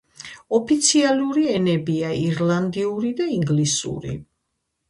[0.59, 4.17] ოფიციალური ენებია ირლანდიური და ინგლისური.